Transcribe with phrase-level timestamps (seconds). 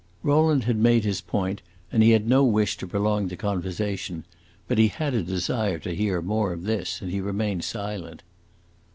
[0.23, 4.23] Rowland had made his point and he had no wish to prolong the conversation;
[4.67, 8.23] but he had a desire to hear more of this, and he remained silent.